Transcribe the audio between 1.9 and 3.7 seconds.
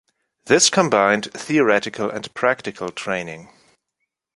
and practical training.